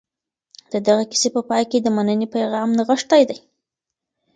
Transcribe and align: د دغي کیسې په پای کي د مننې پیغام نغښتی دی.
د 0.71 0.73
دغي 0.87 1.05
کیسې 1.11 1.29
په 1.35 1.41
پای 1.49 1.63
کي 1.71 1.77
د 1.81 1.87
مننې 1.95 2.27
پیغام 2.35 2.69
نغښتی 2.77 3.23
دی. 3.29 3.37